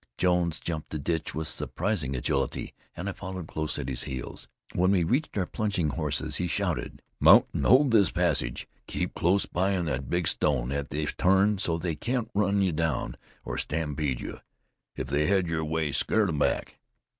[0.17, 4.47] Jones jumped the ditch with surprising agility, and I followed close at his heels.
[4.73, 8.67] When we reached our plunging horses, he shouted: "Mount, and hold this passage.
[8.87, 12.71] Keep close in by that big stone at the turn so they can't run you
[12.71, 14.39] down, or stampede you.
[14.95, 16.79] If they head your way, scare them back."